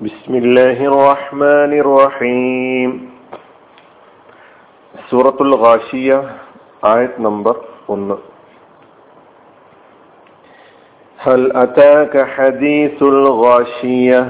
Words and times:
بسم 0.00 0.32
الله 0.34 0.78
الرحمن 0.86 1.72
الرحيم 1.74 2.90
سورة 5.10 5.38
الغاشية 5.40 6.18
آية 6.86 7.12
نمبر 7.18 7.56
1 7.88 8.18
هل 11.18 11.42
أتاك 11.56 12.14
حديث 12.28 13.02
الغاشية 13.04 14.20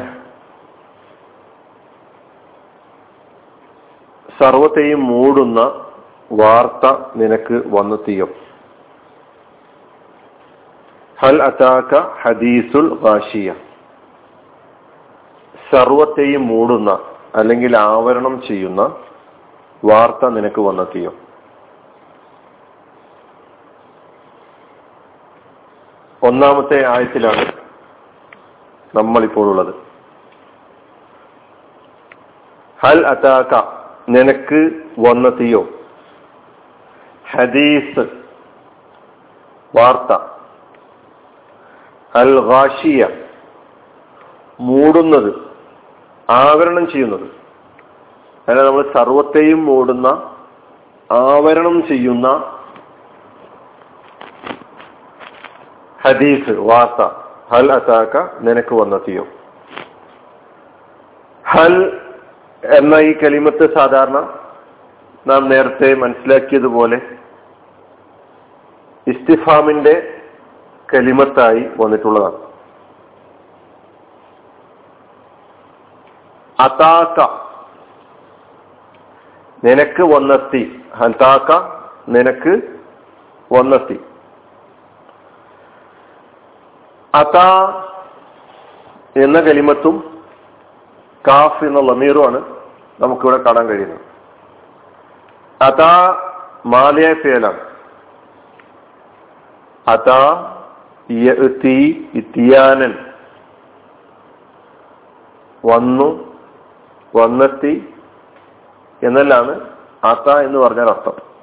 സർവത്തെയും 4.39 5.01
മൂടുന്ന 5.07 5.61
വാർത്ത 6.31 6.85
നിനക്ക് 7.15 7.57
വന്നെത്തിയോ 7.75 8.27
ഹൽ 11.19 11.39
അതാക 11.47 11.91
ഹദീസുൽ 12.23 12.89
ഗാഷിയ 13.03 13.49
സർവത്തെയും 15.76 16.48
മൂടുന്ന 16.48 17.00
അല്ലെങ്കിൽ 17.36 17.78
ആവരണം 17.78 18.42
ചെയ്യുന്ന 18.48 18.96
വാർത്ത 19.86 20.30
നിനക്ക് 20.30 20.62
വന്നെത്തിയോ. 20.62 21.14
ഒന്നാമത്തെ 26.22 26.86
ആയത്തിലാണ് 26.86 27.54
നമ്മളിപ്പോൾ 28.96 29.50
ഉള്ളത് 29.50 29.76
ഹൽ 32.84 33.08
അതാക 33.08 33.54
നിനക്ക് 34.10 34.84
വന്നെത്തിയോ? 35.00 35.68
ഹദീസ് 37.32 38.00
വാർത്ത. 39.78 40.14
അൽ 42.16 42.40
ഗാഷിയ 42.40 43.08
മൂടുന്നത് 44.60 45.45
ആവരണം 46.30 46.92
ചെയ്യുന്നത്. 46.92 47.28
അല്ല 48.50 48.62
നമ്മൾ 48.62 48.94
സർവത്തെയും 48.94 49.66
മൂടുന്ന 49.66 50.08
ആവരണം 51.12 51.88
ചെയ്യുന്ന 51.88 52.28
ഹദീസ് 56.06 56.52
വാർത്ത. 56.52 57.02
ഹൽ 57.54 57.72
അതാക്ക 57.72 58.18
നിനക്ക് 58.40 58.76
വന്നെത്തിയോ 58.76 59.28
ഹൽ 61.48 62.02
എന്ന 62.64 62.96
ഈ 62.96 63.14
കലിമത്ത് 63.14 63.76
സാധാരണ 63.76 64.18
നാം 65.28 65.50
നേരത്തെ 65.50 65.94
മനസ്സിലാക്കിയതുപോലെ 65.94 67.02
ഇസ്തിഫാമിന്റെ 69.08 70.22
കലിമത്തായി 70.96 71.70
വന്നിട്ടുള്ളതാണ്. 71.78 72.45
അതാക്ക 76.60 77.46
നിനക്ക് 79.64 80.04
വന്നെത്തി. 80.04 80.82
ഹന്താക്ക 80.94 81.52
നിനക്ക് 82.10 82.80
വന്നെത്തി. 83.54 84.06
അതാ 87.16 87.82
എന്ന 89.24 89.42
കലിമത്തും 89.42 90.24
കാഫ് 91.28 91.66
എന്ന 91.66 91.80
ലമീറുമാണ് 91.80 92.56
നമുക്കിവിടെ 93.00 93.38
കാണാൻ 93.38 93.68
കഴിയുന്നത്. 93.68 94.02
അതാ 95.64 96.22
മാലയ 96.66 97.14
ഫേലാണ്. 97.14 97.60
അതാ 99.88 100.52
ഇത്തിയാനൻ 102.14 103.06
വന്നു 105.66 106.25
വന്നെത്തി 107.16 107.94
എന്നല്ലാണ് 109.04 109.70
അത്ത 110.04 110.38
എന്ന് 110.38 110.60
പറഞ്ഞാൽ 110.60 110.90
അർത്ഥം. 110.90 111.36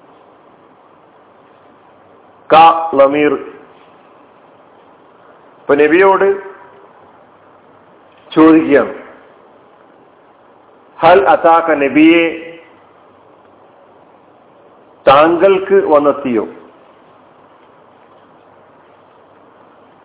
ക 2.54 2.90
ലമീർ. 2.94 3.32
ഇപ്പൊ 5.60 5.74
നബിയോട് 5.74 6.52
ചോദിക്കുകയാണ്. 8.34 8.94
ഹൽ 11.00 11.28
അതാക്ക 11.28 11.74
നബിയെ? 11.74 12.52
താങ്കൾക്ക് 15.08 15.74
വന്നെത്തിയോ? 15.74 16.46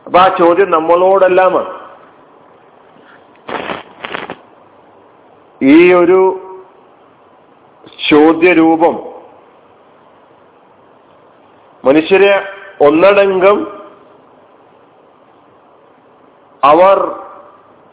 അപ്പൊ 0.06 0.20
ആ 0.20 0.38
ചോദ്യം 0.40 0.72
നമ്മളോടെല്ലാമാണ്. 0.72 1.77
ഈ 5.68 5.80
ഒരു 5.94 6.20
ചോദ്യരൂപം 8.10 8.96
മനുഷ്യരെ 11.84 12.34
ഒന്നടങ്കം 12.82 13.58
അവർ 16.64 16.98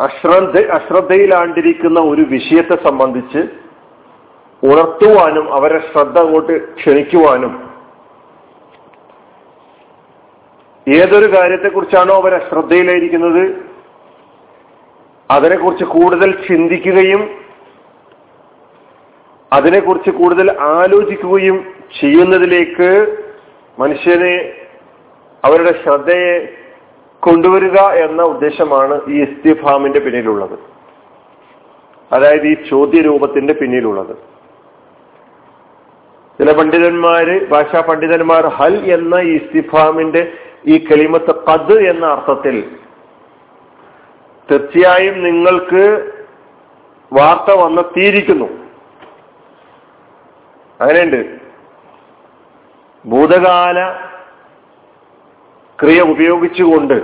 അശ്രദ്ധ 0.00 0.58
അശ്രദ്ധയിലാണ്ടിരിക്കുന്ന 0.74 1.98
ഒരു 2.02 2.22
വിഷയത്തെ 2.30 2.76
സംബന്ധിച്ച് 2.88 3.40
ഉണർത്തുവാനും 4.62 5.46
അവരെ 5.54 5.78
ശ്രദ്ധ 5.90 6.16
അങ്ങോട്ട് 6.18 6.54
ക്ഷണിക്കുവാനും 6.76 7.52
ഏതൊരു 10.86 11.28
കാര്യത്തെക്കുറിച്ചാണോ 11.34 12.14
അവർ 12.14 12.32
അശ്രദ്ധയിലായിരിക്കുന്നത് 12.34 13.44
അതിനെക്കുറിച്ച് 15.30 15.86
കൂടുതൽ 15.90 16.30
ചിന്തിക്കുകയും 16.46 17.22
അതിനെക്കുറിച്ച് 19.54 20.10
കൂടുതൽ 20.10 20.60
ആലോചിക്കുകയും 20.60 21.74
ചെയ്യുന്നതിലേക്ക് 22.00 23.16
മനുഷ്യനെ 23.78 24.52
അവരുടെ 25.44 25.82
ശ്രദ്ധയെ 25.84 26.48
കൊണ്ടുവരിക 27.20 27.80
എന്ന 27.80 28.22
ഉദ്ദേശമാണ് 28.22 29.00
ഈ 29.08 29.22
ഇസ്തിഫാമിന്റെ 29.22 30.00
പിന്നിലുള്ളത്. 30.00 30.58
അതായത് 32.12 32.46
ഈ 32.46 32.54
ചോദ്യരൂപത്തിന്റെ 32.70 33.54
പിന്നിലുള്ളത്. 33.54 34.16
ചില 36.38 36.58
പണ്ഡിതന്മാര് 36.58 37.48
ഭാഷാ 37.48 37.80
പണ്ഡിതന്മാർ 37.80 38.46
ഹൽ 38.46 38.92
എന്ന 38.92 39.14
ഈ 39.14 39.34
ഇസ്തിഫാമിന്റെ 39.34 40.32
ഈ 40.66 40.84
കലിമത്ത് 40.84 41.44
കത് 41.44 41.78
എന്ന 41.78 42.06
അർത്ഥത്തിൽ 42.06 42.76
തീർച്ചയായും 44.50 45.22
നിങ്ങൾക്ക് 45.22 46.12
വാർത്ത 47.12 47.64
വന്നെത്തിയിരിക്കുന്നു. 47.64 48.63
അങ്ങനെയുണ്ട്. 50.80 51.20
ഭൂതകാല 53.08 53.92
ക്രിയ 55.82 56.00
ഉപയോഗിച്ചുകൊണ്ട് 56.00 56.94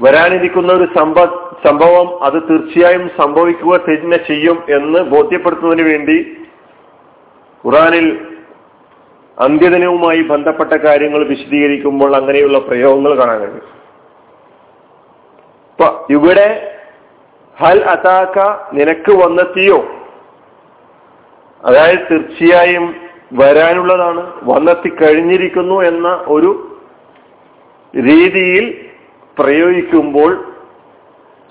വരാനിരിക്കുന്ന 0.00 0.72
ഒരു 0.72 0.88
സംഭ 0.98 1.24
സംഭവം 1.66 2.22
അത് 2.22 2.42
തീർച്ചയായും 2.50 3.10
സംഭവിക്കുക 3.18 3.76
തന്നെ 3.76 4.16
ചെയ്യും 4.16 4.64
എന്ന് 4.68 4.98
ബോധ്യപ്പെടുത്തുന്നതിന് 4.98 5.88
വേണ്ടി 5.88 6.36
ഖുറാനിൽ 7.66 8.36
അന്ത്യദിനവുമായി 9.38 10.22
ബന്ധപ്പെട്ട 10.22 10.72
കാര്യങ്ങൾ 10.72 11.24
വിശദീകരിക്കുമ്പോൾ 11.24 12.16
അങ്ങനെയുള്ള 12.16 12.58
പ്രയോഗങ്ങൾ 12.58 13.18
കാണാൻ 13.18 13.40
കഴിയും. 13.40 13.78
ഇവിടെ 16.10 16.76
ഹൽ 17.60 17.84
അതാക്ക 17.84 18.38
നിനക്ക് 18.72 19.12
വന്നെത്തിയോ? 19.12 19.97
അതായത് 21.64 22.10
തീർച്ചയായും 22.10 22.94
വരാനുള്ളതാണ് 23.32 24.32
വന്നെത്തി 24.42 24.88
കഴിഞ്ഞിരിക്കുന്നു 24.88 25.82
എന്ന 25.82 26.24
ഒരു 26.26 26.78
രീതിയിൽ 27.96 28.88
പ്രയോഗിക്കുമ്പോൾ 29.38 30.54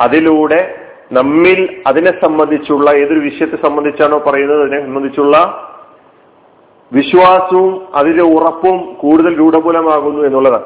അതിലൂടെ 0.02 0.84
നമ്മിൽ 1.12 1.84
അതിനെ 1.88 2.12
സംബന്ധിച്ചുള്ള 2.22 2.90
ഏതൊരു 2.90 3.20
വിഷയത്തെ 3.20 3.56
സംബന്ധിച്ചാണോ 3.56 4.18
പറയുന്നത് 4.18 4.62
അതിനെ 4.62 4.82
സംബന്ധിച്ചുള്ള 4.82 5.64
വിശ്വാസവും 6.94 7.88
അതിന്റെ 7.96 8.24
ഉറപ്പും 8.24 8.94
കൂടുതൽ 8.94 9.40
രൂഢമൂലമാകുന്നു 9.40 10.22
എന്നുള്ളതാണ്. 10.24 10.66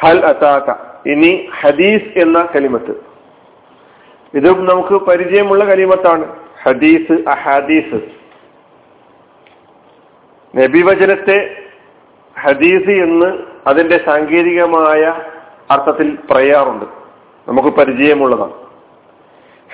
ഹൽ 0.00 0.18
അതാക്ക 0.24 0.74
ഇനി 1.08 1.48
ഹദീസ് 1.60 2.18
എന്ന 2.18 2.48
കലിമത്ത്. 2.56 3.04
ഇതും 4.34 4.64
നമുക്ക് 4.64 5.04
പരിചയമുള്ള 5.04 5.64
കലിമത്താണ്. 5.64 6.47
ഹദീസ് 6.62 7.28
അഹദീസ്. 7.28 8.00
നബിവചനത്തെ 10.56 11.64
ഹദീസ് 12.40 12.90
എന്ന് 12.90 13.38
അതിന്റെ 13.66 14.00
സാങ്കേതികമായ 14.06 15.14
അർത്ഥത്തിൽ 15.70 16.18
പറയാറുണ്ട്. 16.30 16.84
നമുക്ക് 17.48 17.68
പരിചയമുള്ളതാണ്. 17.68 18.52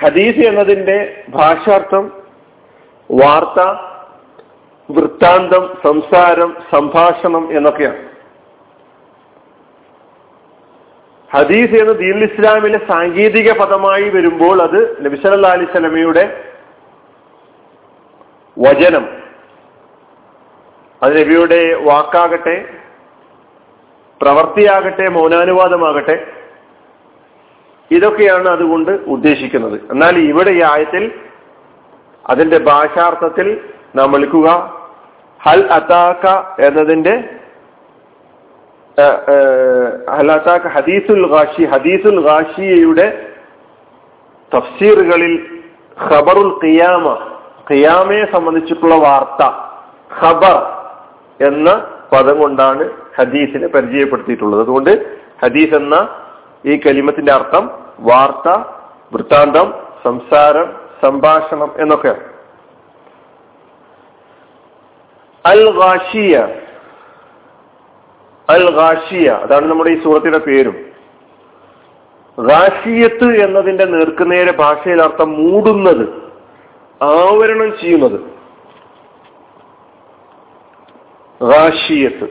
ഹദീസ് 0.00 0.48
എന്നതിന്റെ 0.48 1.24
ഭാഷാർത്ഥം 1.28 2.12
വാർത്ത 3.10 3.62
വൃത്താന്തം 4.90 5.76
സംസാരം 5.84 6.56
സംഭാഷണം 6.74 7.56
എന്നൊക്കെയാണ്. 7.56 8.14
ഹദീസ് 11.36 11.70
എന്ന് 11.70 11.98
ദീൻ 11.98 12.24
ഇസ്ലാമിലെ 12.24 12.78
സാങ്കേതിക 12.78 13.52
പദമായി 13.52 14.08
വരുമ്പോൾ 14.08 14.62
അത് 14.62 15.04
നബിസല 15.04 15.46
അലി 15.46 15.64
സ്വലമയുടെ 15.64 16.43
വചനം. 18.64 19.04
അത് 21.02 21.12
നബിയുടെ 21.20 21.60
വാക്കാകട്ടെ 21.88 22.56
പ്രവൃത്തിയാകട്ടെ 24.20 25.06
മൗനാനുവാദമാകട്ടെ 25.08 26.16
ഇതൊക്കെയാണ് 27.90 28.48
അതുകൊണ്ട് 28.48 28.92
ഉദ്ദേശിക്കുന്നത്. 29.14 29.76
എന്നാൽ 29.92 30.14
ഇവിടെ 30.30 30.52
ഈ 30.58 30.60
ആയത്തിൽ 30.72 31.04
അതിന്റെ 32.24 32.58
ഭാഷാർത്ഥത്തിൽ 32.68 33.48
നാം 33.96 34.08
വിളിക്കുക 34.12 34.48
ഹൽ 35.40 35.62
അതാക്ക 35.78 36.26
എന്നതിന്റെ 36.66 37.14
ഹൽ 40.16 40.30
അതാക്ക 40.36 40.66
ഹദീസുൽ 40.76 41.22
ഗാഷി 41.32 41.64
ഹദീസുൽ 41.72 42.18
ഗാഷിയയുടെ 42.28 43.06
തഫ്സീറുകളിൽ 44.52 45.34
ഖബറുൽ 46.08 46.52
ഖിയാമ 46.62 47.06
ഖിയാമയെ 47.70 48.24
സംബന്ധിച്ചിട്ടുള്ള 48.32 48.94
വാർത്ത 48.94 49.42
ഖബർ 50.20 50.58
എന്ന 51.48 51.70
പദം 52.12 52.40
കൊണ്ടാണ് 52.40 52.90
ഹദീസിനെ 53.20 53.68
പരിചയപ്പെടുത്തിയിട്ടുള്ളത്. 53.68 54.60
അതുകൊണ്ട് 54.60 54.90
ഹദീസ് 55.44 55.74
എന്ന 55.74 56.08
ഈ 56.66 56.76
കലിമത്തിന്റെ 56.76 57.32
അർത്ഥം 57.32 57.70
വാർത്ത 58.00 58.48
വൃത്താന്തം 59.12 59.74
സംസാരം 60.04 60.72
സംഭാഷണം 61.04 61.70
എന്നൊക്കെ 61.78 62.16
അൽ 65.44 65.70
ഗാഷിയ 65.80 66.36
അൽ 68.50 68.70
ഗാഷിയ 68.76 69.30
അതാണ് 69.30 69.66
നമ്മുടെ 69.66 69.90
ഈ 69.90 70.02
സൂറത്തിന്റെ 70.04 70.38
പേരും. 70.38 70.76
ഗാഷിയത്ത് 72.38 73.28
എന്നതിന്റെ 73.44 73.84
നേർക്കുനേരെ 73.84 74.52
ഭാഷയിൽ 74.56 75.02
അർത്ഥം 75.02 75.30
മൂടുന്നത്. 75.32 76.24
ആവരണം 77.04 77.70
ചെയ്യുന്നത്. 77.80 78.18
റാഷിയത്ത് 81.52 82.26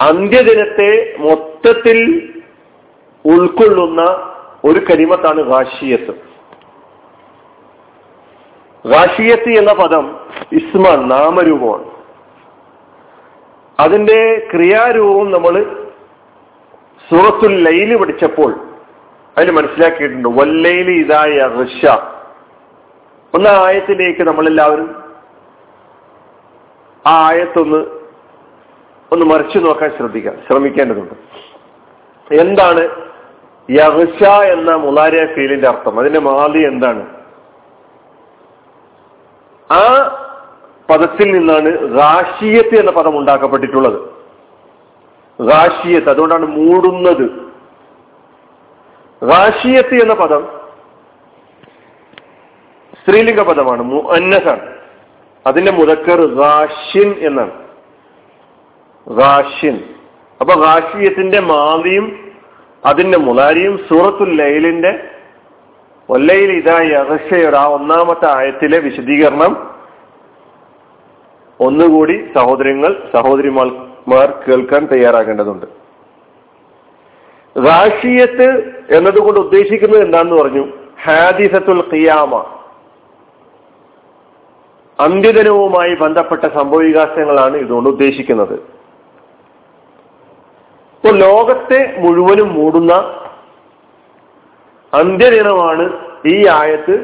അന്ത്യദിനത്തെ 0.00 0.90
മൊത്തത്തിൽ 1.18 1.98
ഉൾക്കൊള്ളുന്ന 3.24 4.02
ഒരു 4.64 4.78
കരിമത്താണ് 4.78 5.40
റാഷിയത്ത് 5.52 6.14
റാഷിയത്ത് 8.92 9.50
എന്ന 9.50 9.72
പദം 9.72 10.04
ഇസ്മ 10.52 10.94
നാമരൂപമാണ്. 11.04 11.90
അതിന്റെ 13.80 14.48
ക്രിയാരൂപം 14.52 15.30
നമ്മൾ 15.30 15.54
സൂറത്തുൽ 17.10 17.54
ലൈൽ 17.64 17.96
പഠിച്ചപ്പോൾ 17.96 18.50
അതിന് 19.38 19.52
മനസ്സിലാക്കിയിട്ടുണ്ട്. 19.52 20.28
വല്ലയിൽ 20.28 20.90
ഇതായ 20.90 21.36
ഋഷ. 21.62 21.84
ഒന്ന 23.34 23.48
ആയത്തിലേക്ക് 23.48 24.20
നമ്മളെല്ലാവരും 24.20 25.04
ആ 27.06 27.26
ആയത്തൊന്ന് 27.26 27.78
ഒന്ന് 29.12 29.26
മറിച്ചു 29.26 29.58
നോക്കാൻ 29.58 29.90
ശ്രദ്ധിക്കാം 29.96 30.34
ശ്രമിക്കേണ്ടതുണ്ട്. 30.48 31.14
എന്താണ് 32.34 33.10
യഹ്ഷ 33.70 34.22
എന്ന 34.28 34.74
മുലാരിയ 34.74 35.26
ഫീലിന്റെ 35.26 35.68
അർത്ഥം? 35.68 36.00
അതിന്റെ 36.00 36.20
മാതി 36.20 36.58
എന്താണ്? 36.58 37.06
ആ 39.72 40.04
പദത്തിൽ 40.90 41.32
നിന്നാണ് 41.32 41.98
റാഷിയത്ത് 41.98 42.78
എന്ന 42.78 42.90
പദം 42.90 43.18
ഉണ്ടാക്കപ്പെട്ടിട്ടുള്ളത്. 43.18 44.00
റാഷിയത്ത് 45.50 46.10
അതുകൊണ്ടാണ് 46.10 46.46
മൂടുന്നത്. 46.46 47.30
റാഷിയത്ത് 49.30 49.94
എന്ന 49.94 50.14
പദം 50.14 50.59
സ്ത്രീലിംഗ 53.00 53.40
പദമാണ്. 53.40 53.82
മുഅന്നസാണ് 53.82 54.74
അതിന്റെ 55.46 55.72
മുതക്കർ 55.72 56.38
റാഷിൻ 56.38 57.14
എന്നാണ്. 57.18 57.50
റാഷിൻ 59.20 59.84
അപ്പൊ 60.40 60.64
റാഷിയത്തിന്റെ 60.64 61.40
മാതിയും 61.40 62.34
അതിന്റെ 62.84 63.18
മുലാരിയും 63.18 63.78
സൂറത്തുൽ 63.78 64.36
ലൈലിന്റെ 64.36 65.08
ഒല്ലയിൽ 66.08 66.52
ഇതായി 66.52 66.90
അഹഷയുടെ 66.90 67.56
ആ 67.56 67.64
ഒന്നാമത്തെ 67.64 68.36
ആയത്തിലെ 68.36 68.78
വിശദീകരണം. 68.78 69.74
ഒന്നുകൂടി 71.60 72.28
സഹോദരങ്ങൾ 72.34 73.02
സഹോദരിമാർ 73.14 74.30
കേൾക്കാൻ 74.48 74.88
തയ്യാറാകേണ്ടതുണ്ട്. 74.92 75.66
റാഷിയത്ത് 77.66 78.48
എന്നതുകൊണ്ട് 78.90 79.40
ഉദ്ദേശിക്കുന്നത് 79.40 80.02
എന്താന്ന് 80.02 80.42
പറഞ്ഞു? 80.42 80.64
ഹാദിസത്തുൽ 81.04 81.82
ഖിയാമ. 81.94 82.59
അന്ത്യദിനവുമായി 85.00 85.94
ബന്ധപ്പെട്ട 85.94 86.44
സംഭവവികാസങ്ങളാണ് 86.44 87.56
ഇതുകൊണ്ട് 87.56 87.90
ഉദ്ദേശിക്കുന്നത്. 87.90 88.54
ഇപ്പോൾ 90.96 91.14
ലോകത്തെ 91.18 91.94
മുഴുവനും 91.98 92.54
മൂടുന്ന 92.54 92.92
അന്ത്യദിനമാണ് 94.92 95.84
ഈ 96.26 96.46
ആയത്ത് 96.46 96.96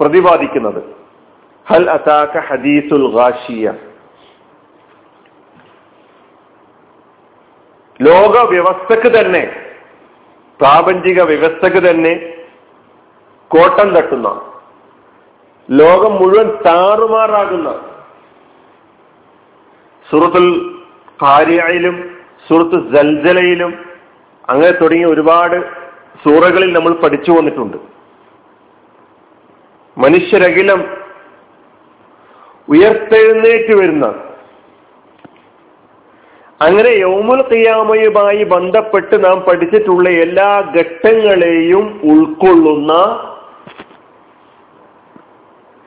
പ്രതിപാദിക്കുന്നത്. 0.00 0.82
ഹൽ 1.70 1.90
അതാക്ക 1.90 2.38
ഹദീസുൽ 2.38 3.06
ഗാഷിയ. 3.16 3.72
ലോക 8.02 8.36
വ്യവസ്ഥക്ക് 8.50 9.10
തന്നെ 9.20 9.42
പ്രാപഞ്ചിക 10.60 11.22
വ്യവസ്ഥക്ക് 11.22 11.88
തന്നെ 11.88 12.14
കോട്ടം 13.48 13.88
തട്ടുന്ന 13.96 14.51
ലോകം 15.68 16.12
മുഴുവൻ 16.12 16.48
താറുമാറാകുന്ന 16.66 17.68
സുഹൃത്തുൽ 20.10 20.48
കാര്യയിലും 21.22 21.96
സുഹൃത്ത് 22.48 22.78
ജൽജലയിലും 22.94 23.72
അങ്ങനെ 24.48 24.70
തുടങ്ങിയ 24.70 25.06
ഒരുപാട് 25.06 25.56
സൂറകളിൽ 26.24 26.76
നമ്മൾ 26.76 26.92
പഠിച്ചു 26.92 27.32
വന്നിട്ടുണ്ട്. 27.32 27.76
മനുഷ്യരകിലം 29.96 30.80
ഉയർത്തെഴുന്നേറ്റ് 32.68 33.74
വരുന്ന 33.76 34.06
അങ്ങനെ 36.60 36.88
യൗമുൽ 36.88 37.42
ഖിയാമയുമായി 37.52 38.44
ബന്ധപ്പെട്ട് 38.44 39.24
നാം 39.24 39.40
പഠിച്ചിട്ടുള്ള 39.40 40.08
എല്ലാ 40.10 40.50
ഘട്ടങ്ങളെയും 40.74 42.00
ഉൾക്കൊള്ളുന്ന 42.02 42.92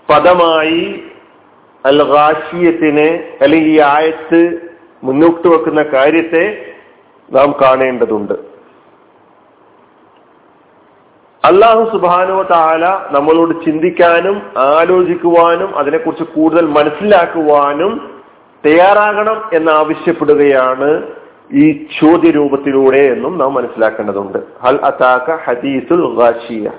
പദമായി 0.10 1.04
അൽ 1.86 1.98
റാഷിയത്തിനെ 2.16 3.38
അല്ലെങ്കിൽ 3.42 3.72
ഈ 3.72 3.80
ആയത്ത് 3.80 4.42
മുന്നോട്ട് 5.04 5.48
വെക്കുന്ന 5.48 5.82
കാര്യത്തെ 5.84 6.66
നാം 7.32 7.56
കാണേണ്ടതുണ്ട്. 7.62 8.34
അള്ളാഹു 11.44 11.84
സുബാനോ 11.92 12.44
താല 12.44 12.86
നമ്മളോട് 13.12 13.66
ചിന്തിക്കാനും 13.66 14.38
ആലോചിക്കുവാനും 14.58 15.78
അതിനെക്കുറിച്ച് 15.78 16.24
കൂടുതൽ 16.24 16.66
മനസ്സിലാക്കുവാനും 16.68 18.22
തയ്യാറാകണം 18.66 19.50
എന്നാവശ്യപ്പെടുകയാണ് 19.54 20.90
ഈ 21.54 21.88
ചോദ്യ 22.02 22.32
രൂപത്തിലൂടെ 22.32 23.02
എന്നും 23.14 23.38
നാം 23.38 23.54
മനസ്സിലാക്കേണ്ടതുണ്ട്. 23.54 24.40
ഹൽ 24.64 24.80
അതാക്ക 24.84 25.38
ഹദീസുൽ 25.46 26.04
ഗാഷിയ. 26.20 26.72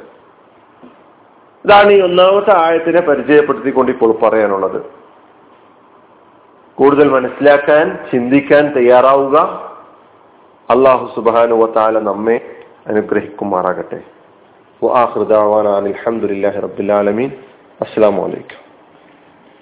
ഇതാണ് 1.67 1.93
ഈ 1.93 2.01
ഒന്നാമത്തെ 2.01 2.59
ആയത്തിനെ 2.59 3.01
പരിചയപ്പെടുത്തിക്കൊണ്ട് 3.01 3.93
ഇപ്പോൾ 3.93 4.19
പറയാനുള്ളത്. 4.23 4.83
കൂടുതൽ 6.75 7.09
മനസ്സിലാക്കാൻ 7.09 8.09
ചിന്തിക്കാൻ 8.13 8.75
തയ്യാറാവുക. 8.77 9.37
അള്ളാഹു 10.71 11.15
സുബാനു 11.15 11.55
വത്താല 11.55 11.99
നമ്മെ 11.99 12.65
അനുഗ്രഹിക്കുമാറാകട്ടെ. 12.87 14.01
അലഹമുല്ലാ 14.87 16.51
റബുലാലമീൻ 16.51 17.33
അസ്സാം 17.81 18.17
വലൈക്കും 18.17 18.66